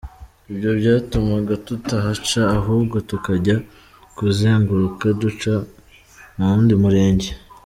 Ibyo 0.51 0.71
byatumaga 0.79 1.53
tutahaca 1.65 2.41
ahubwo 2.59 2.95
tukajya 3.09 3.55
kuzenguruka 4.17 5.05
duca 5.21 5.53
muwundi 6.37 6.73
murenge. 6.83 7.29